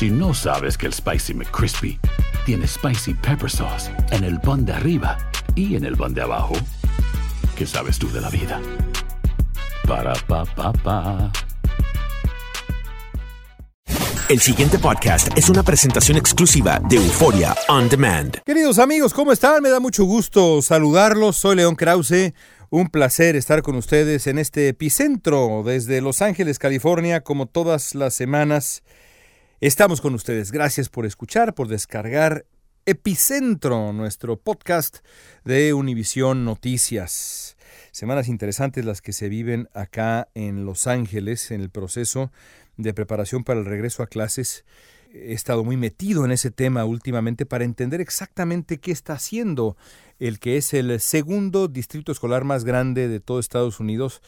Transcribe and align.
Si 0.00 0.08
no 0.08 0.32
sabes 0.32 0.78
que 0.78 0.86
el 0.86 0.94
Spicy 0.94 1.34
McCrispy 1.34 2.00
tiene 2.46 2.66
Spicy 2.66 3.12
Pepper 3.12 3.50
Sauce 3.50 3.90
en 4.12 4.24
el 4.24 4.40
pan 4.40 4.64
de 4.64 4.72
arriba 4.72 5.18
y 5.54 5.76
en 5.76 5.84
el 5.84 5.94
pan 5.94 6.14
de 6.14 6.22
abajo, 6.22 6.54
¿qué 7.54 7.66
sabes 7.66 7.98
tú 7.98 8.10
de 8.10 8.22
la 8.22 8.30
vida? 8.30 8.62
Para, 9.86 10.14
pa, 10.26 10.46
pa, 10.46 10.72
pa. 10.72 11.30
El 14.30 14.40
siguiente 14.40 14.78
podcast 14.78 15.36
es 15.36 15.50
una 15.50 15.62
presentación 15.62 16.16
exclusiva 16.16 16.80
de 16.88 16.96
Euforia 16.96 17.54
On 17.68 17.86
Demand. 17.90 18.38
Queridos 18.46 18.78
amigos, 18.78 19.12
¿cómo 19.12 19.32
están? 19.32 19.62
Me 19.62 19.68
da 19.68 19.80
mucho 19.80 20.04
gusto 20.04 20.62
saludarlos. 20.62 21.36
Soy 21.36 21.56
León 21.56 21.76
Krause. 21.76 22.32
Un 22.70 22.88
placer 22.88 23.36
estar 23.36 23.60
con 23.60 23.74
ustedes 23.74 24.26
en 24.28 24.38
este 24.38 24.68
epicentro 24.68 25.62
desde 25.62 26.00
Los 26.00 26.22
Ángeles, 26.22 26.58
California, 26.58 27.20
como 27.20 27.44
todas 27.44 27.94
las 27.94 28.14
semanas. 28.14 28.82
Estamos 29.60 30.00
con 30.00 30.14
ustedes. 30.14 30.52
Gracias 30.52 30.88
por 30.88 31.04
escuchar, 31.04 31.54
por 31.54 31.68
descargar 31.68 32.46
Epicentro, 32.86 33.92
nuestro 33.92 34.38
podcast 34.38 35.00
de 35.44 35.74
Univisión 35.74 36.46
Noticias. 36.46 37.58
Semanas 37.92 38.28
interesantes 38.28 38.86
las 38.86 39.02
que 39.02 39.12
se 39.12 39.28
viven 39.28 39.68
acá 39.74 40.28
en 40.32 40.64
Los 40.64 40.86
Ángeles 40.86 41.50
en 41.50 41.60
el 41.60 41.68
proceso 41.68 42.32
de 42.78 42.94
preparación 42.94 43.44
para 43.44 43.60
el 43.60 43.66
regreso 43.66 44.02
a 44.02 44.06
clases. 44.06 44.64
He 45.12 45.34
estado 45.34 45.62
muy 45.62 45.76
metido 45.76 46.24
en 46.24 46.30
ese 46.30 46.50
tema 46.50 46.86
últimamente 46.86 47.44
para 47.44 47.64
entender 47.64 48.00
exactamente 48.00 48.80
qué 48.80 48.92
está 48.92 49.12
haciendo 49.12 49.76
el 50.18 50.38
que 50.38 50.56
es 50.56 50.72
el 50.72 50.98
segundo 51.00 51.68
distrito 51.68 52.12
escolar 52.12 52.44
más 52.44 52.64
grande 52.64 53.08
de 53.08 53.20
todo 53.20 53.38
Estados 53.38 53.78
Unidos 53.78 54.22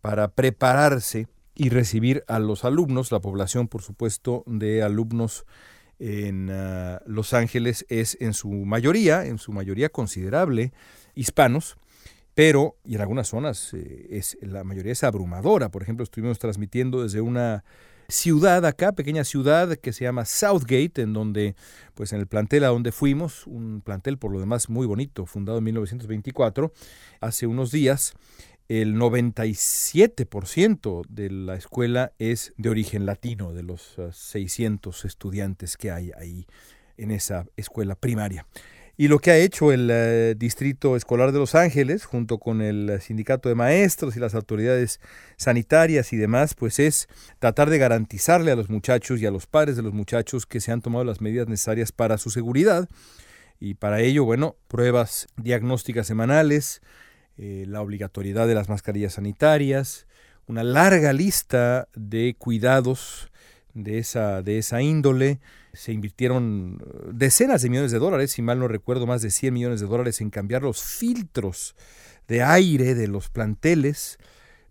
para 0.00 0.32
prepararse 0.32 1.28
y 1.54 1.68
recibir 1.68 2.24
a 2.26 2.38
los 2.38 2.64
alumnos, 2.64 3.12
la 3.12 3.20
población 3.20 3.68
por 3.68 3.82
supuesto 3.82 4.42
de 4.46 4.82
alumnos 4.82 5.44
en 5.98 6.50
ah, 6.50 7.00
Los 7.06 7.34
Ángeles 7.34 7.86
es 7.88 8.16
en 8.20 8.34
su 8.34 8.50
mayoría, 8.50 9.24
en 9.26 9.38
su 9.38 9.52
mayoría 9.52 9.88
considerable, 9.88 10.72
hispanos, 11.14 11.76
pero, 12.34 12.76
y 12.84 12.96
en 12.96 13.00
algunas 13.00 13.28
zonas 13.28 13.72
eh, 13.74 14.08
es, 14.10 14.36
la 14.40 14.64
mayoría 14.64 14.92
es 14.92 15.04
abrumadora. 15.04 15.70
Por 15.70 15.82
ejemplo, 15.82 16.02
estuvimos 16.02 16.38
transmitiendo 16.40 17.02
desde 17.02 17.20
una 17.20 17.64
ciudad 18.08 18.66
acá, 18.66 18.92
pequeña 18.92 19.24
ciudad 19.24 19.76
que 19.76 19.92
se 19.92 20.04
llama 20.04 20.24
Southgate, 20.24 21.02
en 21.02 21.12
donde, 21.12 21.54
pues 21.94 22.12
en 22.12 22.20
el 22.20 22.26
plantel 22.26 22.64
a 22.64 22.68
donde 22.68 22.92
fuimos, 22.92 23.46
un 23.46 23.80
plantel 23.80 24.18
por 24.18 24.32
lo 24.32 24.40
demás 24.40 24.68
muy 24.68 24.86
bonito, 24.86 25.26
fundado 25.26 25.58
en 25.58 25.64
1924, 25.64 26.72
hace 27.20 27.46
unos 27.46 27.70
días, 27.70 28.14
el 28.68 28.96
97% 28.96 31.06
de 31.08 31.30
la 31.30 31.56
escuela 31.56 32.12
es 32.18 32.54
de 32.56 32.70
origen 32.70 33.06
latino, 33.06 33.52
de 33.52 33.62
los 33.62 33.96
600 34.12 35.04
ah, 35.04 35.06
estudiantes 35.06 35.76
que 35.76 35.90
hay 35.90 36.12
ahí 36.18 36.46
en 36.96 37.10
esa 37.10 37.46
escuela 37.56 37.94
primaria. 37.94 38.46
Y 38.96 39.08
lo 39.08 39.18
que 39.18 39.32
ha 39.32 39.38
hecho 39.38 39.72
el 39.72 39.88
eh, 39.90 40.36
Distrito 40.38 40.94
Escolar 40.94 41.32
de 41.32 41.40
Los 41.40 41.56
Ángeles, 41.56 42.04
junto 42.04 42.38
con 42.38 42.62
el 42.62 43.00
Sindicato 43.00 43.48
de 43.48 43.56
Maestros 43.56 44.16
y 44.16 44.20
las 44.20 44.36
autoridades 44.36 45.00
sanitarias 45.36 46.12
y 46.12 46.16
demás, 46.16 46.54
pues 46.54 46.78
es 46.78 47.08
tratar 47.40 47.70
de 47.70 47.78
garantizarle 47.78 48.52
a 48.52 48.56
los 48.56 48.70
muchachos 48.70 49.20
y 49.20 49.26
a 49.26 49.32
los 49.32 49.48
padres 49.48 49.76
de 49.76 49.82
los 49.82 49.92
muchachos 49.92 50.46
que 50.46 50.60
se 50.60 50.70
han 50.70 50.80
tomado 50.80 51.04
las 51.04 51.20
medidas 51.20 51.48
necesarias 51.48 51.90
para 51.90 52.18
su 52.18 52.30
seguridad. 52.30 52.88
Y 53.58 53.74
para 53.74 54.00
ello, 54.00 54.24
bueno, 54.24 54.56
pruebas 54.68 55.26
diagnósticas 55.36 56.06
semanales, 56.06 56.80
eh, 57.36 57.64
la 57.66 57.82
obligatoriedad 57.82 58.46
de 58.46 58.54
las 58.54 58.68
mascarillas 58.68 59.14
sanitarias, 59.14 60.06
una 60.46 60.62
larga 60.62 61.12
lista 61.12 61.88
de 61.94 62.36
cuidados 62.38 63.30
de 63.74 63.98
esa, 63.98 64.42
de 64.42 64.58
esa 64.58 64.82
índole. 64.82 65.40
Se 65.72 65.92
invirtieron 65.92 66.80
eh, 66.80 67.10
decenas 67.12 67.62
de 67.62 67.70
millones 67.70 67.92
de 67.92 67.98
dólares, 67.98 68.32
si 68.32 68.42
mal 68.42 68.58
no 68.58 68.68
recuerdo, 68.68 69.06
más 69.06 69.22
de 69.22 69.30
100 69.30 69.52
millones 69.52 69.80
de 69.80 69.86
dólares 69.86 70.20
en 70.20 70.30
cambiar 70.30 70.62
los 70.62 70.82
filtros 70.82 71.74
de 72.28 72.42
aire 72.42 72.94
de 72.94 73.08
los 73.08 73.28
planteles 73.28 74.18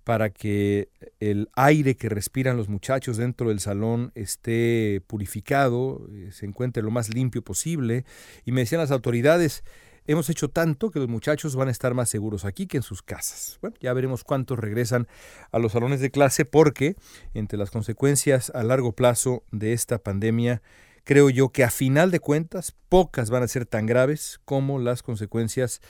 para 0.04 0.30
que 0.30 0.90
el 1.20 1.50
aire 1.56 1.96
que 1.96 2.10
respiran 2.10 2.58
los 2.58 2.68
muchachos 2.68 3.18
dentro 3.18 3.50
del 3.50 3.60
salón 3.60 4.12
esté 4.16 5.02
purificado, 5.08 6.08
eh, 6.12 6.30
se 6.32 6.46
encuentre 6.46 6.84
lo 6.84 6.92
más 6.92 7.14
limpio 7.14 7.42
posible. 7.42 8.06
Y 8.46 8.52
me 8.52 8.62
decían 8.62 8.82
las 8.82 8.92
autoridades, 8.92 9.64
Hemos 10.06 10.30
hecho 10.30 10.50
tanto 10.50 10.92
que 10.92 11.00
los 11.00 11.08
muchachos 11.08 11.56
van 11.56 11.70
a 11.70 11.72
estar 11.72 11.94
más 11.94 12.10
seguros 12.10 12.44
aquí 12.44 12.68
que 12.68 12.78
en 12.78 12.84
sus 12.84 13.02
casas. 13.02 13.58
Bueno, 13.62 13.78
ya 13.80 13.94
veremos 13.94 14.24
cuántos 14.24 14.60
regresan 14.60 15.08
a 15.52 15.60
los 15.60 15.72
salones 15.72 16.02
de 16.02 16.12
clase 16.12 16.44
porque 16.44 16.96
entre 17.34 17.58
las 17.58 17.72
consecuencias 17.72 18.52
a 18.54 18.64
largo 18.64 18.92
plazo 18.92 19.44
de 19.52 19.72
esta 19.72 20.00
pandemia, 20.00 20.62
creo 21.06 21.30
yo 21.30 21.50
que 21.50 21.64
a 21.64 21.70
final 21.70 22.12
de 22.12 22.20
cuentas 22.20 22.76
pocas 22.90 23.30
van 23.30 23.44
a 23.44 23.48
ser 23.48 23.66
tan 23.66 23.86
graves 23.86 24.42
como 24.44 24.78
las 24.80 25.04
consecuencias 25.04 25.82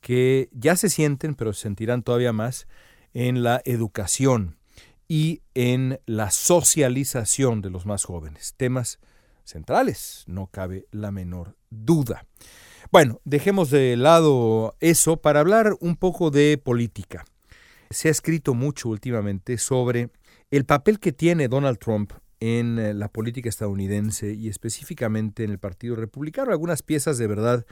que 0.00 0.50
ya 0.52 0.76
se 0.76 0.90
sienten, 0.90 1.34
pero 1.34 1.54
se 1.54 1.62
sentirán 1.62 2.02
todavía 2.02 2.32
más 2.32 2.66
en 3.14 3.42
la 3.42 3.62
educación 3.64 4.58
y 5.08 5.42
en 5.54 6.00
la 6.06 6.30
socialización 6.30 7.62
de 7.62 7.70
los 7.70 7.86
más 7.86 8.04
jóvenes. 8.04 8.54
Temas 8.56 8.98
centrales, 9.44 10.24
no 10.26 10.48
cabe 10.48 10.86
la 10.90 11.10
menor 11.10 11.56
duda. 11.70 12.26
Bueno, 12.92 13.22
dejemos 13.24 13.70
de 13.70 13.96
lado 13.96 14.76
eso 14.80 15.16
para 15.16 15.40
hablar 15.40 15.74
un 15.80 15.96
poco 15.96 16.30
de 16.30 16.60
política. 16.62 17.24
Se 17.88 18.08
ha 18.08 18.10
escrito 18.10 18.52
mucho 18.52 18.90
últimamente 18.90 19.56
sobre 19.56 20.10
el 20.50 20.66
papel 20.66 21.00
que 21.00 21.10
tiene 21.10 21.48
Donald 21.48 21.78
Trump 21.78 22.12
en 22.42 22.76
eh, 22.80 22.92
la 22.92 23.06
política 23.06 23.48
estadounidense 23.48 24.32
y 24.34 24.48
específicamente 24.48 25.44
en 25.44 25.52
el 25.52 25.60
Partido 25.60 25.94
Republicano. 25.94 26.50
Algunas 26.50 26.82
piezas 26.82 27.16
de 27.16 27.28
verdad 27.28 27.64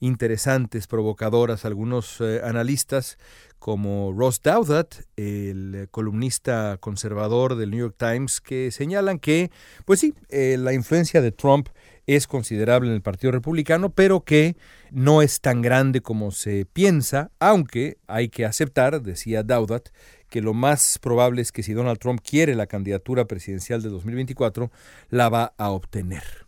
interesantes, 0.00 0.88
provocadoras, 0.88 1.64
algunos 1.64 2.20
eh, 2.20 2.40
analistas 2.42 3.18
como 3.60 4.12
Ross 4.12 4.42
Douthat, 4.42 4.96
el 5.16 5.86
columnista 5.92 6.76
conservador 6.80 7.54
del 7.54 7.70
New 7.70 7.78
York 7.78 7.94
Times, 7.96 8.40
que 8.40 8.72
señalan 8.72 9.20
que, 9.20 9.52
pues 9.84 10.00
sí, 10.00 10.12
eh, 10.28 10.56
la 10.58 10.72
influencia 10.72 11.22
de 11.22 11.30
Trump 11.30 11.68
es 12.06 12.26
considerable 12.26 12.88
en 12.88 12.96
el 12.96 13.02
Partido 13.02 13.32
Republicano, 13.32 13.90
pero 13.90 14.24
que 14.24 14.56
no 14.90 15.22
es 15.22 15.40
tan 15.40 15.62
grande 15.62 16.00
como 16.00 16.32
se 16.32 16.66
piensa, 16.66 17.30
aunque 17.38 17.98
hay 18.08 18.28
que 18.28 18.44
aceptar, 18.44 19.02
decía 19.02 19.44
Daudat, 19.44 19.90
que 20.28 20.40
lo 20.40 20.54
más 20.54 20.98
probable 20.98 21.42
es 21.42 21.52
que 21.52 21.62
si 21.62 21.72
Donald 21.72 21.98
Trump 21.98 22.20
quiere 22.22 22.54
la 22.54 22.66
candidatura 22.66 23.26
presidencial 23.26 23.82
de 23.82 23.88
2024, 23.88 24.70
la 25.10 25.28
va 25.28 25.54
a 25.56 25.70
obtener. 25.70 26.46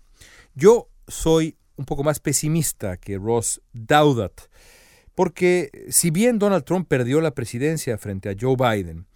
Yo 0.54 0.88
soy 1.06 1.56
un 1.76 1.84
poco 1.84 2.02
más 2.02 2.20
pesimista 2.20 2.96
que 2.96 3.18
Ross 3.18 3.62
Daudat, 3.72 4.32
porque 5.14 5.70
si 5.90 6.10
bien 6.10 6.38
Donald 6.38 6.64
Trump 6.64 6.88
perdió 6.88 7.20
la 7.20 7.34
presidencia 7.34 7.98
frente 7.98 8.28
a 8.28 8.36
Joe 8.38 8.56
Biden, 8.56 9.06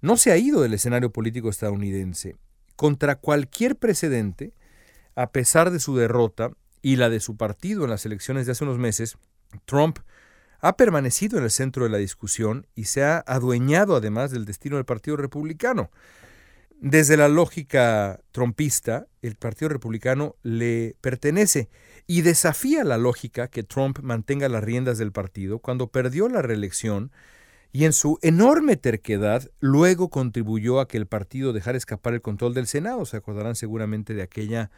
no 0.00 0.16
se 0.16 0.32
ha 0.32 0.36
ido 0.36 0.62
del 0.62 0.74
escenario 0.74 1.12
político 1.12 1.50
estadounidense. 1.50 2.36
Contra 2.76 3.16
cualquier 3.16 3.76
precedente, 3.76 4.54
a 5.14 5.32
pesar 5.32 5.70
de 5.70 5.80
su 5.80 5.96
derrota 5.96 6.50
y 6.82 6.96
la 6.96 7.10
de 7.10 7.20
su 7.20 7.36
partido 7.36 7.84
en 7.84 7.90
las 7.90 8.06
elecciones 8.06 8.46
de 8.46 8.52
hace 8.52 8.64
unos 8.64 8.78
meses, 8.78 9.18
Trump 9.66 9.98
ha 10.60 10.76
permanecido 10.76 11.38
en 11.38 11.44
el 11.44 11.50
centro 11.50 11.84
de 11.84 11.90
la 11.90 11.98
discusión 11.98 12.66
y 12.74 12.84
se 12.84 13.02
ha 13.02 13.18
adueñado 13.26 13.96
además 13.96 14.30
del 14.30 14.44
destino 14.44 14.76
del 14.76 14.84
Partido 14.84 15.16
Republicano. 15.16 15.90
Desde 16.80 17.16
la 17.16 17.28
lógica 17.28 18.20
trumpista, 18.32 19.06
el 19.20 19.36
Partido 19.36 19.68
Republicano 19.68 20.36
le 20.42 20.96
pertenece 21.00 21.68
y 22.06 22.22
desafía 22.22 22.84
la 22.84 22.96
lógica 22.96 23.48
que 23.48 23.62
Trump 23.62 23.98
mantenga 24.00 24.48
las 24.48 24.64
riendas 24.64 24.96
del 24.96 25.12
partido 25.12 25.58
cuando 25.58 25.88
perdió 25.88 26.28
la 26.28 26.42
reelección 26.42 27.12
y 27.72 27.84
en 27.84 27.92
su 27.92 28.18
enorme 28.22 28.76
terquedad 28.76 29.48
luego 29.60 30.08
contribuyó 30.08 30.80
a 30.80 30.88
que 30.88 30.96
el 30.96 31.06
partido 31.06 31.52
dejara 31.52 31.78
escapar 31.78 32.14
el 32.14 32.22
control 32.22 32.54
del 32.54 32.66
Senado. 32.66 33.04
Se 33.04 33.16
acordarán 33.16 33.54
seguramente 33.54 34.14
de 34.14 34.22
aquella 34.22 34.70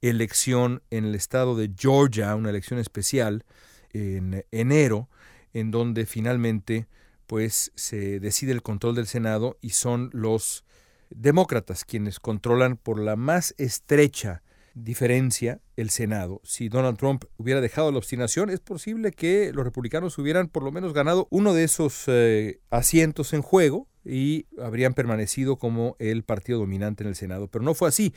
elección 0.00 0.82
en 0.90 1.04
el 1.04 1.14
estado 1.14 1.54
de 1.54 1.70
Georgia, 1.76 2.34
una 2.34 2.50
elección 2.50 2.80
especial 2.80 3.44
en 3.92 4.44
enero, 4.50 5.08
en 5.52 5.70
donde 5.70 6.06
finalmente 6.06 6.86
pues 7.26 7.72
se 7.76 8.20
decide 8.20 8.52
el 8.52 8.62
control 8.62 8.94
del 8.94 9.06
Senado 9.06 9.58
y 9.60 9.70
son 9.70 10.10
los 10.12 10.64
demócratas 11.10 11.84
quienes 11.84 12.20
controlan 12.20 12.76
por 12.76 12.98
la 12.98 13.16
más 13.16 13.54
estrecha 13.58 14.42
diferencia 14.74 15.60
el 15.76 15.90
Senado. 15.90 16.40
Si 16.44 16.68
Donald 16.68 16.98
Trump 16.98 17.24
hubiera 17.36 17.60
dejado 17.60 17.90
la 17.90 17.98
obstinación, 17.98 18.50
es 18.50 18.60
posible 18.60 19.12
que 19.12 19.52
los 19.52 19.64
republicanos 19.64 20.18
hubieran 20.18 20.48
por 20.48 20.62
lo 20.62 20.72
menos 20.72 20.92
ganado 20.92 21.28
uno 21.30 21.54
de 21.54 21.64
esos 21.64 22.04
eh, 22.06 22.60
asientos 22.70 23.32
en 23.32 23.42
juego 23.42 23.88
y 24.04 24.46
habrían 24.58 24.94
permanecido 24.94 25.56
como 25.56 25.96
el 25.98 26.24
partido 26.24 26.58
dominante 26.58 27.04
en 27.04 27.08
el 27.08 27.16
Senado. 27.16 27.48
Pero 27.48 27.64
no 27.64 27.74
fue 27.74 27.88
así. 27.88 28.14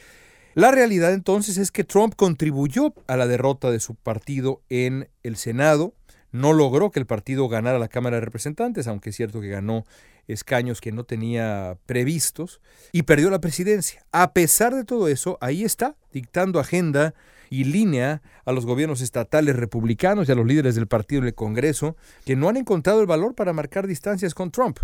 La 0.55 0.71
realidad 0.71 1.13
entonces 1.13 1.57
es 1.57 1.69
que 1.69 1.83
Trump 1.83 2.15
contribuyó 2.15 2.93
a 3.07 3.17
la 3.17 3.27
derrota 3.27 3.71
de 3.71 3.81
su 3.81 3.93
partido 3.93 4.61
en 4.69 5.09
el 5.21 5.35
Senado, 5.35 5.93
no 6.31 6.53
logró 6.53 6.91
que 6.91 6.99
el 7.01 7.05
partido 7.05 7.49
ganara 7.49 7.77
la 7.77 7.89
Cámara 7.89 8.15
de 8.15 8.21
Representantes, 8.21 8.87
aunque 8.87 9.09
es 9.09 9.17
cierto 9.17 9.41
que 9.41 9.49
ganó 9.49 9.83
escaños 10.29 10.79
que 10.79 10.93
no 10.93 11.03
tenía 11.03 11.77
previstos 11.85 12.61
y 12.93 13.03
perdió 13.03 13.29
la 13.29 13.41
presidencia. 13.41 14.05
A 14.13 14.31
pesar 14.31 14.73
de 14.73 14.85
todo 14.85 15.09
eso, 15.09 15.37
ahí 15.41 15.65
está, 15.65 15.97
dictando 16.13 16.61
agenda 16.61 17.13
y 17.49 17.65
línea 17.65 18.21
a 18.45 18.53
los 18.53 18.65
gobiernos 18.65 19.01
estatales 19.01 19.57
republicanos 19.57 20.29
y 20.29 20.31
a 20.31 20.35
los 20.35 20.45
líderes 20.45 20.75
del 20.75 20.87
partido 20.87 21.21
en 21.21 21.27
el 21.27 21.35
Congreso, 21.35 21.97
que 22.23 22.37
no 22.37 22.47
han 22.47 22.55
encontrado 22.55 23.01
el 23.01 23.07
valor 23.07 23.35
para 23.35 23.51
marcar 23.51 23.87
distancias 23.87 24.33
con 24.33 24.51
Trump. 24.51 24.79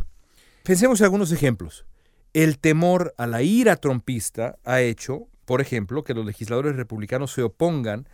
Pensemos 0.64 1.00
en 1.00 1.06
algunos 1.06 1.32
ejemplos. 1.32 1.86
El 2.34 2.60
temor 2.60 3.14
a 3.18 3.26
la 3.26 3.42
ira 3.42 3.78
trumpista 3.78 4.58
ha 4.66 4.82
hecho, 4.82 5.28
por 5.52 5.60
ejemplo, 5.60 6.06
que 6.06 6.14
los 6.14 6.26
legisladores 6.26 6.78
republicanos 6.78 7.34
se 7.34 7.44
opongan 7.44 8.08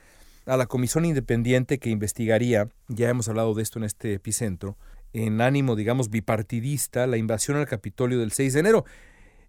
a 0.48 0.58
la 0.58 0.66
comisión 0.66 1.06
independiente 1.06 1.78
que 1.78 1.92
investigaría, 1.92 2.68
ya 2.88 3.10
hemos 3.10 3.30
hablado 3.30 3.54
de 3.54 3.62
esto 3.62 3.78
en 3.78 3.86
este 3.86 4.16
epicentro, 4.16 4.76
en 5.14 5.40
ánimo, 5.40 5.76
digamos, 5.76 6.10
bipartidista, 6.10 7.06
la 7.06 7.18
invasión 7.18 7.58
al 7.58 7.68
Capitolio 7.68 8.18
del 8.18 8.32
6 8.32 8.54
de 8.54 8.60
enero. 8.60 8.86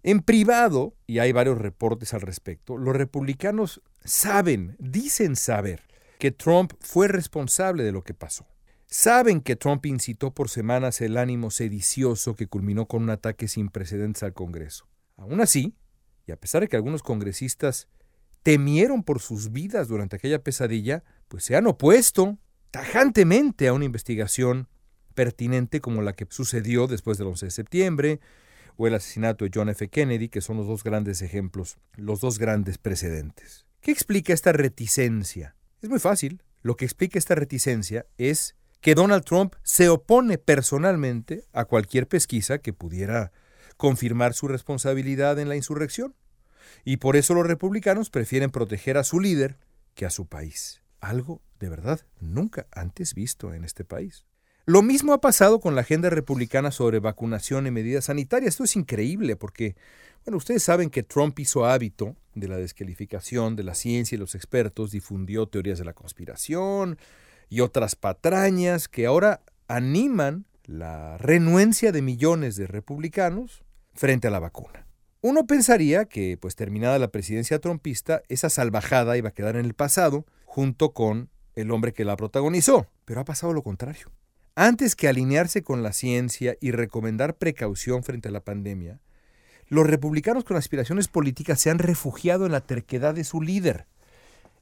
En 0.03 0.19
privado, 0.19 0.93
y 1.07 1.17
hay 1.17 1.31
varios 1.31 1.57
reportes 1.57 2.13
al 2.13 2.21
respecto, 2.21 2.77
los 2.77 2.95
republicanos 2.95 3.81
saben, 4.05 4.75
dicen 4.77 5.35
saber, 5.35 5.81
que 6.19 6.29
Trump 6.29 6.73
fue 6.79 7.07
responsable 7.07 7.81
de 7.81 7.91
lo 7.91 8.03
que 8.03 8.13
pasó. 8.13 8.45
Saben 8.85 9.41
que 9.41 9.55
Trump 9.55 9.87
incitó 9.87 10.31
por 10.31 10.49
semanas 10.49 11.01
el 11.01 11.17
ánimo 11.17 11.49
sedicioso 11.49 12.35
que 12.35 12.45
culminó 12.45 12.85
con 12.85 13.01
un 13.01 13.09
ataque 13.09 13.47
sin 13.47 13.69
precedentes 13.69 14.21
al 14.21 14.33
Congreso. 14.33 14.87
Aún 15.17 15.41
así, 15.41 15.73
y 16.29 16.31
a 16.31 16.39
pesar 16.39 16.61
de 16.61 16.67
que 16.67 16.75
algunos 16.75 17.01
congresistas 17.01 17.87
temieron 18.43 19.03
por 19.03 19.19
sus 19.19 19.51
vidas 19.51 19.87
durante 19.87 20.15
aquella 20.15 20.43
pesadilla, 20.43 21.03
pues 21.27 21.43
se 21.43 21.55
han 21.55 21.65
opuesto 21.65 22.37
tajantemente 22.69 23.67
a 23.67 23.73
una 23.73 23.85
investigación 23.85 24.67
pertinente 25.15 25.81
como 25.81 26.03
la 26.03 26.13
que 26.13 26.27
sucedió 26.29 26.85
después 26.85 27.17
del 27.17 27.27
11 27.27 27.47
de 27.47 27.51
septiembre 27.51 28.19
o 28.77 28.85
el 28.85 28.93
asesinato 28.93 29.43
de 29.43 29.51
John 29.53 29.69
F. 29.69 29.89
Kennedy, 29.89 30.29
que 30.29 30.39
son 30.39 30.57
los 30.57 30.67
dos 30.67 30.83
grandes 30.83 31.23
ejemplos, 31.23 31.77
los 31.95 32.21
dos 32.21 32.37
grandes 32.37 32.77
precedentes. 32.77 33.65
¿Qué 33.81 33.91
explica 33.91 34.31
esta 34.31 34.53
reticencia? 34.53 35.55
Es 35.81 35.89
muy 35.89 35.99
fácil. 35.99 36.43
Lo 36.61 36.75
que 36.75 36.85
explica 36.85 37.17
esta 37.17 37.33
reticencia 37.33 38.05
es 38.19 38.55
que 38.81 38.93
Donald 38.93 39.25
Trump 39.25 39.55
se 39.63 39.89
opone 39.89 40.37
personalmente 40.37 41.43
a 41.53 41.65
cualquier 41.65 42.07
pesquisa 42.07 42.59
que 42.59 42.71
pudiera 42.71 43.31
confirmar 43.77 44.33
su 44.33 44.47
responsabilidad 44.47 45.39
en 45.39 45.49
la 45.49 45.55
insurrección 45.55 46.13
y 46.85 46.97
por 46.97 47.15
eso 47.15 47.33
los 47.33 47.47
republicanos 47.47 48.09
prefieren 48.09 48.51
proteger 48.51 48.97
a 48.97 49.03
su 49.03 49.19
líder 49.19 49.57
que 49.95 50.05
a 50.05 50.09
su 50.09 50.25
país. 50.27 50.81
Algo 50.99 51.41
de 51.59 51.69
verdad 51.69 52.01
nunca 52.19 52.67
antes 52.71 53.13
visto 53.13 53.53
en 53.53 53.63
este 53.63 53.83
país. 53.83 54.25
Lo 54.65 54.83
mismo 54.83 55.13
ha 55.13 55.21
pasado 55.21 55.59
con 55.59 55.73
la 55.73 55.81
agenda 55.81 56.09
republicana 56.11 56.69
sobre 56.69 56.99
vacunación 56.99 57.65
y 57.65 57.71
medidas 57.71 58.05
sanitarias. 58.05 58.49
Esto 58.49 58.65
es 58.65 58.75
increíble 58.75 59.35
porque, 59.35 59.75
bueno, 60.25 60.37
ustedes 60.37 60.61
saben 60.61 60.91
que 60.91 61.01
Trump 61.01 61.39
hizo 61.39 61.65
hábito 61.65 62.15
de 62.35 62.47
la 62.47 62.57
descalificación 62.57 63.55
de 63.55 63.63
la 63.63 63.73
ciencia 63.73 64.15
y 64.15 64.19
los 64.19 64.35
expertos, 64.35 64.91
difundió 64.91 65.47
teorías 65.47 65.79
de 65.79 65.85
la 65.85 65.93
conspiración 65.93 66.99
y 67.49 67.61
otras 67.61 67.95
patrañas 67.95 68.87
que 68.87 69.07
ahora 69.07 69.41
animan 69.67 70.45
la 70.65 71.17
renuencia 71.17 71.91
de 71.91 72.03
millones 72.03 72.55
de 72.55 72.67
republicanos 72.67 73.63
frente 73.95 74.27
a 74.27 74.31
la 74.31 74.39
vacuna. 74.39 74.85
Uno 75.21 75.45
pensaría 75.45 76.05
que, 76.05 76.37
pues 76.37 76.55
terminada 76.55 76.97
la 76.97 77.09
presidencia 77.09 77.59
trompista, 77.59 78.21
esa 78.29 78.49
salvajada 78.49 79.17
iba 79.17 79.29
a 79.29 79.33
quedar 79.33 79.57
en 79.57 79.65
el 79.65 79.73
pasado 79.73 80.25
junto 80.45 80.93
con 80.93 81.29
el 81.55 81.71
hombre 81.71 81.91
que 81.91 82.05
la 82.05 82.15
protagonizó, 82.15 82.87
pero 83.03 83.19
ha 83.19 83.25
pasado 83.25 83.51
lo 83.51 83.61
contrario. 83.61 84.07
Antes 84.55 84.95
que 84.95 85.09
alinearse 85.09 85.61
con 85.61 85.83
la 85.83 85.91
ciencia 85.91 86.55
y 86.61 86.71
recomendar 86.71 87.35
precaución 87.35 88.03
frente 88.03 88.29
a 88.29 88.31
la 88.31 88.45
pandemia, 88.45 89.01
los 89.67 89.85
republicanos 89.85 90.45
con 90.45 90.55
aspiraciones 90.55 91.09
políticas 91.09 91.59
se 91.59 91.69
han 91.69 91.79
refugiado 91.79 92.45
en 92.45 92.53
la 92.53 92.61
terquedad 92.61 93.13
de 93.13 93.25
su 93.25 93.41
líder. 93.41 93.87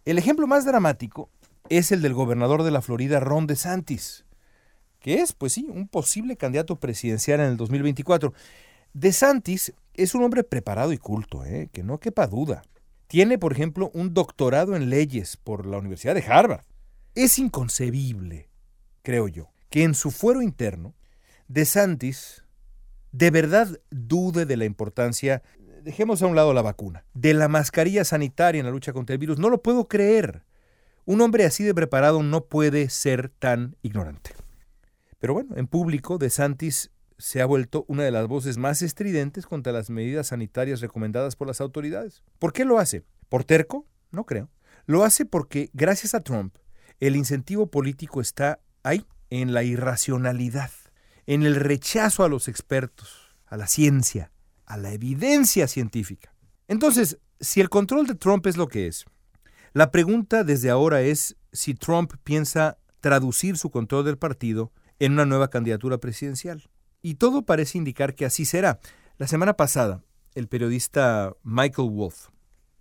El 0.06 0.18
ejemplo 0.18 0.48
más 0.48 0.65
dramático 0.65 1.30
es 1.69 1.92
el 1.92 2.01
del 2.01 2.15
gobernador 2.15 2.63
de 2.63 2.71
la 2.71 2.81
Florida, 2.81 3.19
Ron 3.19 3.45
DeSantis, 3.45 4.25
que 5.00 5.21
es, 5.21 5.33
pues 5.33 5.54
sí, 5.54 5.68
un 5.69 5.88
posible 5.88 6.36
candidato 6.36 6.77
presidencial 6.77 7.42
en 7.42 7.48
el 7.48 7.57
2024. 7.57 8.33
DeSantis 8.94 9.74
es 9.97 10.15
un 10.15 10.23
hombre 10.23 10.44
preparado 10.44 10.94
y 10.94 10.97
culto, 10.97 11.44
¿eh? 11.44 11.69
que 11.73 11.83
no 11.83 11.99
quepa 11.99 12.27
duda. 12.27 12.63
Tiene, 13.07 13.38
por 13.38 13.51
ejemplo, 13.51 13.91
un 13.94 14.13
doctorado 14.13 14.75
en 14.75 14.89
leyes 14.89 15.38
por 15.38 15.65
la 15.65 15.77
Universidad 15.77 16.15
de 16.15 16.23
Harvard. 16.23 16.65
Es 17.15 17.39
inconcebible, 17.39 18.49
creo 19.01 19.27
yo, 19.27 19.49
que 19.69 19.83
en 19.83 19.95
su 19.95 20.11
fuero 20.11 20.41
interno, 20.41 20.94
DeSantis 21.47 22.44
de 23.11 23.31
verdad 23.31 23.79
dude 23.89 24.45
de 24.45 24.57
la 24.57 24.65
importancia, 24.65 25.41
dejemos 25.83 26.21
a 26.21 26.27
un 26.27 26.35
lado 26.35 26.53
la 26.53 26.61
vacuna, 26.61 27.05
de 27.13 27.33
la 27.33 27.47
mascarilla 27.47 28.03
sanitaria 28.03 28.59
en 28.59 28.65
la 28.65 28.71
lucha 28.71 28.94
contra 28.94 29.13
el 29.13 29.19
virus. 29.19 29.39
No 29.39 29.49
lo 29.49 29.63
puedo 29.63 29.88
creer. 29.88 30.44
Un 31.05 31.21
hombre 31.21 31.45
así 31.45 31.63
de 31.63 31.73
preparado 31.73 32.21
no 32.21 32.45
puede 32.45 32.89
ser 32.89 33.29
tan 33.29 33.75
ignorante. 33.81 34.31
Pero 35.19 35.33
bueno, 35.33 35.55
en 35.55 35.67
público, 35.67 36.17
DeSantis 36.17 36.91
se 37.18 37.42
ha 37.42 37.46
vuelto 37.46 37.86
una 37.88 38.04
de 38.04 38.12
las 38.12 38.28
voces 38.28 38.58
más 38.58 38.81
estridentes 38.81 39.46
contra 39.46 39.74
las 39.74 39.90
medidas 39.90 40.28
sanitarias 40.28 40.81
recomendadas 40.81 41.36
por 41.36 41.48
las 41.48 41.62
autoridades. 41.62 42.24
¿Por 42.40 42.54
qué 42.54 42.66
lo 42.66 42.80
hace? 42.80 43.04
¿Por 43.30 43.44
terco? 43.44 43.88
No 44.12 44.25
creo. 44.25 44.50
Lo 44.86 45.04
hace 45.04 45.25
porque, 45.25 45.69
gracias 45.74 46.14
a 46.14 46.22
Trump, 46.22 46.56
el 47.00 47.16
incentivo 47.16 47.68
político 47.68 48.22
está 48.22 48.60
ahí, 48.84 49.06
en 49.30 49.54
la 49.54 49.64
irracionalidad, 49.64 50.72
en 51.25 51.44
el 51.44 51.56
rechazo 51.56 52.24
a 52.24 52.30
los 52.30 52.48
expertos, 52.48 53.36
a 53.46 53.58
la 53.58 53.68
ciencia, 53.68 54.31
a 54.66 54.78
la 54.78 54.94
evidencia 54.94 55.68
científica. 55.68 56.34
Entonces, 56.68 57.18
si 57.40 57.62
el 57.62 57.69
control 57.69 58.08
de 58.08 58.16
Trump 58.16 58.46
es 58.48 58.58
lo 58.58 58.68
que 58.68 58.88
es, 58.88 59.06
la 59.74 59.92
pregunta 59.92 60.44
desde 60.44 60.69
ahora 60.69 61.02
es 61.02 61.36
si 61.52 61.74
Trump 61.74 62.14
piensa 62.24 62.78
traducir 63.02 63.58
su 63.58 63.69
control 63.69 64.06
del 64.06 64.18
partido 64.18 64.72
en 65.00 65.14
una 65.14 65.25
nueva 65.25 65.50
candidatura 65.50 65.98
presidencial. 65.98 66.69
Y 67.07 67.15
todo 67.15 67.45
parece 67.45 67.77
indicar 67.77 68.15
que 68.15 68.25
así 68.25 68.44
será. 68.44 68.81
La 69.18 69.27
semana 69.27 69.54
pasada, 69.54 70.04
el 70.36 70.50
periodista 70.50 71.33
Michael 71.42 71.89
Wolff, 71.89 72.27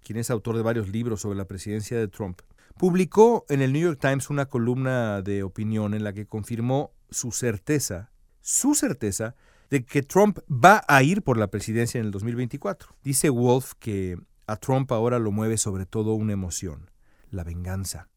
quien 0.02 0.18
es 0.18 0.30
autor 0.30 0.56
de 0.56 0.64
varios 0.64 0.88
libros 0.88 1.20
sobre 1.20 1.38
la 1.38 1.44
presidencia 1.44 1.96
de 1.96 2.08
Trump, 2.08 2.40
publicó 2.76 3.46
en 3.48 3.62
el 3.62 3.72
New 3.72 3.82
York 3.82 4.00
Times 4.00 4.28
una 4.28 4.46
columna 4.46 5.22
de 5.22 5.44
opinión 5.44 5.94
en 5.94 6.02
la 6.02 6.12
que 6.12 6.26
confirmó 6.26 6.90
su 7.08 7.30
certeza, 7.30 8.10
su 8.40 8.74
certeza, 8.74 9.36
de 9.70 9.84
que 9.84 10.02
Trump 10.02 10.40
va 10.50 10.82
a 10.88 11.04
ir 11.04 11.22
por 11.22 11.38
la 11.38 11.46
presidencia 11.46 12.00
en 12.00 12.06
el 12.06 12.10
2024. 12.10 12.96
Dice 13.04 13.30
Wolf 13.30 13.74
que 13.78 14.18
a 14.48 14.56
Trump 14.56 14.90
ahora 14.90 15.20
lo 15.20 15.30
mueve 15.30 15.56
sobre 15.56 15.86
todo 15.86 16.14
una 16.14 16.32
emoción, 16.32 16.90
la 17.30 17.44
venganza. 17.44 18.08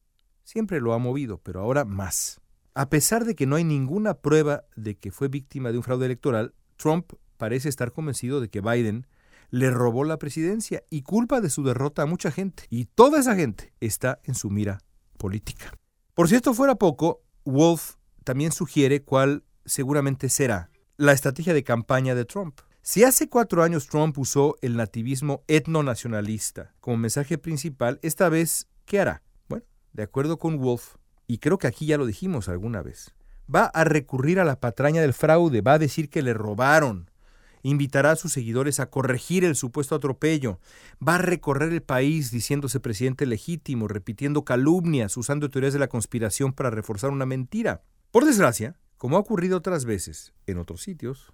Siempre 0.43 0.81
lo 0.81 0.93
ha 0.93 0.97
movido, 0.97 1.37
pero 1.37 1.61
ahora 1.61 1.85
más. 1.85 2.41
A 2.73 2.89
pesar 2.89 3.25
de 3.25 3.35
que 3.35 3.45
no 3.45 3.55
hay 3.55 3.63
ninguna 3.63 4.15
prueba 4.15 4.65
de 4.75 4.95
que 4.95 5.11
fue 5.11 5.27
víctima 5.27 5.71
de 5.71 5.77
un 5.77 5.83
fraude 5.83 6.05
electoral, 6.05 6.53
Trump 6.77 7.13
parece 7.37 7.69
estar 7.69 7.91
convencido 7.91 8.41
de 8.41 8.49
que 8.49 8.61
Biden 8.61 9.07
le 9.49 9.71
robó 9.71 10.03
la 10.03 10.19
presidencia 10.19 10.83
y 10.89 11.01
culpa 11.01 11.41
de 11.41 11.49
su 11.49 11.63
derrota 11.63 12.03
a 12.03 12.05
mucha 12.05 12.31
gente. 12.31 12.63
Y 12.69 12.85
toda 12.85 13.19
esa 13.19 13.35
gente 13.35 13.73
está 13.79 14.19
en 14.23 14.35
su 14.35 14.49
mira 14.49 14.79
política. 15.17 15.73
Por 16.13 16.29
si 16.29 16.35
esto 16.35 16.53
fuera 16.53 16.75
poco, 16.75 17.23
Wolf 17.45 17.95
también 18.23 18.51
sugiere 18.51 19.01
cuál 19.03 19.43
seguramente 19.65 20.29
será 20.29 20.69
la 20.97 21.13
estrategia 21.13 21.53
de 21.53 21.63
campaña 21.63 22.13
de 22.13 22.25
Trump. 22.25 22.59
Si 22.81 23.03
hace 23.03 23.29
cuatro 23.29 23.63
años 23.63 23.87
Trump 23.87 24.17
usó 24.17 24.55
el 24.61 24.75
nativismo 24.75 25.43
etnonacionalista 25.47 26.73
como 26.79 26.97
mensaje 26.97 27.37
principal, 27.37 27.99
esta 28.01 28.29
vez, 28.29 28.67
¿qué 28.85 28.99
hará? 28.99 29.23
Bueno, 29.47 29.65
de 29.93 30.03
acuerdo 30.03 30.37
con 30.37 30.57
Wolf, 30.57 30.95
y 31.29 31.37
creo 31.37 31.59
que 31.59 31.67
aquí 31.67 31.85
ya 31.85 31.99
lo 31.99 32.07
dijimos 32.07 32.49
alguna 32.49 32.81
vez, 32.81 33.13
va 33.53 33.65
a 33.65 33.83
recurrir 33.83 34.39
a 34.39 34.43
la 34.43 34.59
patraña 34.59 34.99
del 34.99 35.13
fraude, 35.13 35.61
va 35.61 35.73
a 35.73 35.79
decir 35.79 36.09
que 36.09 36.23
le 36.23 36.33
robaron, 36.33 37.11
invitará 37.61 38.11
a 38.11 38.15
sus 38.15 38.33
seguidores 38.33 38.79
a 38.79 38.89
corregir 38.89 39.45
el 39.45 39.55
supuesto 39.55 39.93
atropello, 39.93 40.59
va 41.07 41.15
a 41.15 41.19
recorrer 41.19 41.71
el 41.71 41.83
país 41.83 42.31
diciéndose 42.31 42.79
presidente 42.79 43.27
legítimo, 43.27 43.87
repitiendo 43.87 44.43
calumnias, 44.43 45.15
usando 45.17 45.51
teorías 45.51 45.73
de 45.73 45.77
la 45.77 45.87
conspiración 45.87 46.51
para 46.51 46.71
reforzar 46.71 47.11
una 47.11 47.27
mentira. 47.27 47.83
Por 48.09 48.25
desgracia, 48.25 48.75
como 48.97 49.15
ha 49.15 49.19
ocurrido 49.19 49.57
otras 49.57 49.85
veces 49.85 50.33
en 50.47 50.57
otros 50.57 50.81
sitios, 50.81 51.31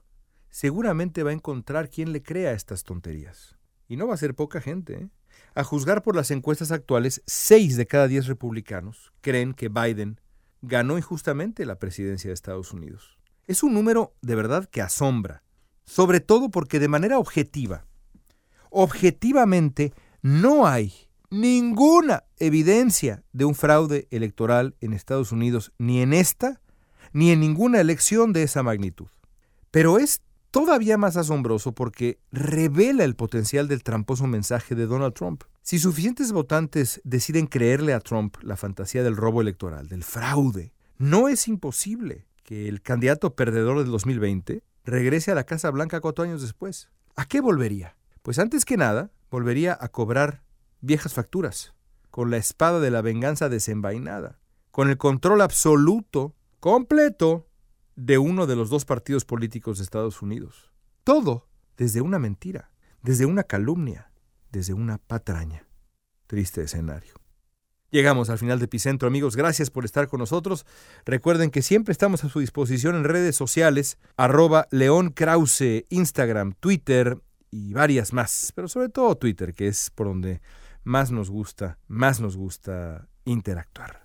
seguramente 0.50 1.24
va 1.24 1.30
a 1.30 1.34
encontrar 1.34 1.90
quien 1.90 2.12
le 2.12 2.22
crea 2.22 2.52
estas 2.52 2.84
tonterías. 2.84 3.56
Y 3.88 3.96
no 3.96 4.08
va 4.08 4.16
a 4.16 4.18
ser 4.18 4.36
poca 4.36 4.60
gente. 4.60 4.94
¿eh? 4.96 5.10
A 5.54 5.64
juzgar 5.64 6.04
por 6.04 6.16
las 6.16 6.32
encuestas 6.32 6.72
actuales, 6.72 7.22
seis 7.26 7.78
de 7.78 7.88
cada 7.88 8.08
diez 8.08 8.28
republicanos 8.28 9.14
creen 9.22 9.54
que 9.54 9.70
Biden 9.70 10.20
ganó 10.62 10.98
injustamente 10.98 11.66
la 11.66 11.80
presidencia 11.80 12.30
de 12.30 12.34
Estados 12.34 12.74
Unidos. 12.74 13.18
Es 13.48 13.64
un 13.64 13.74
número 13.74 14.14
de 14.22 14.36
verdad 14.36 14.66
que 14.66 14.82
asombra, 14.82 15.44
sobre 15.86 16.20
todo 16.20 16.50
porque 16.50 16.80
de 16.80 16.88
manera 16.88 17.20
objetiva, 17.20 17.86
objetivamente 18.70 19.94
no 20.22 20.68
hay 20.68 20.94
ninguna 21.30 22.24
evidencia 22.38 23.24
de 23.34 23.46
un 23.46 23.56
fraude 23.56 24.08
electoral 24.12 24.76
en 24.82 24.94
Estados 24.94 25.32
Unidos, 25.32 25.72
ni 25.78 26.02
en 26.02 26.14
esta, 26.14 26.62
ni 27.14 27.32
en 27.32 27.40
ninguna 27.40 27.80
elección 27.80 28.34
de 28.34 28.44
esa 28.44 28.64
magnitud. 28.64 29.08
Pero 29.72 30.00
es 30.00 30.22
todavía 30.56 30.98
más 30.98 31.18
asombroso 31.18 31.74
porque 31.74 32.22
revela 32.32 33.04
el 33.04 33.18
potencial 33.18 33.68
del 33.68 33.84
tramposo 33.84 34.26
mensaje 34.26 34.74
de 34.74 34.86
Donald 34.86 35.14
Trump. 35.14 35.44
Si 35.62 35.80
suficientes 35.80 36.32
votantes 36.32 37.02
deciden 37.04 37.48
creerle 37.48 37.94
a 37.94 38.00
Trump 38.00 38.38
la 38.42 38.56
fantasía 38.56 39.04
del 39.04 39.18
robo 39.18 39.42
electoral, 39.42 39.90
del 39.90 40.06
fraude, 40.06 40.72
no 40.98 41.28
es 41.28 41.50
imposible 41.50 42.26
que 42.46 42.70
el 42.70 42.82
candidato 42.82 43.36
perdedor 43.36 43.80
del 43.80 43.92
2020 43.92 44.64
regrese 44.86 45.30
a 45.30 45.36
la 45.36 45.44
Casa 45.44 45.70
Blanca 45.72 46.00
cuatro 46.00 46.24
años 46.24 46.42
después. 46.42 46.88
¿A 47.18 47.26
qué 47.26 47.42
volvería? 47.42 47.98
Pues 48.22 48.40
antes 48.40 48.64
que 48.64 48.78
nada, 48.78 49.12
volvería 49.30 49.78
a 49.78 49.90
cobrar 49.90 50.42
viejas 50.80 51.14
facturas, 51.14 51.74
con 52.12 52.32
la 52.32 52.38
espada 52.38 52.80
de 52.80 52.92
la 52.92 53.02
venganza 53.02 53.50
desenvainada, 53.50 54.40
con 54.72 54.90
el 54.90 54.98
control 54.98 55.42
absoluto, 55.42 56.34
completo, 56.62 57.46
de 57.96 58.18
uno 58.18 58.48
de 58.48 58.56
los 58.56 58.70
dos 58.70 58.86
partidos 58.86 59.26
políticos 59.26 59.78
de 59.78 59.84
Estados 59.84 60.22
Unidos. 60.22 60.72
Todo 61.04 61.48
desde 61.78 62.02
una 62.02 62.20
mentira, 62.20 62.72
desde 63.02 63.26
una 63.26 63.44
calumnia, 63.44 64.12
desde 64.52 64.74
una 64.74 64.98
patraña. 64.98 65.68
Triste 66.28 66.64
escenario. 66.64 67.14
Llegamos 67.92 68.30
al 68.30 68.40
final 68.40 68.60
de 68.60 68.66
Epicentro, 68.66 69.08
amigos. 69.08 69.36
Gracias 69.36 69.70
por 69.70 69.86
estar 69.86 70.08
con 70.08 70.20
nosotros. 70.20 70.66
Recuerden 71.06 71.50
que 71.50 71.62
siempre 71.62 71.92
estamos 71.92 72.24
a 72.24 72.30
su 72.30 72.40
disposición 72.40 72.96
en 72.96 73.04
redes 73.06 73.36
sociales, 73.36 73.98
arroba 74.18 74.68
León 74.72 75.12
Krause, 75.12 75.86
Instagram, 75.90 76.54
Twitter 76.60 77.20
y 77.52 77.74
varias 77.74 78.12
más, 78.12 78.52
pero 78.56 78.68
sobre 78.68 78.90
todo 78.90 79.16
Twitter, 79.16 79.54
que 79.54 79.68
es 79.68 79.92
por 79.92 80.08
donde 80.08 80.42
más 80.84 81.12
nos 81.12 81.30
gusta, 81.30 81.78
más 81.88 82.20
nos 82.20 82.36
gusta 82.36 83.08
interactuar. 83.24 84.05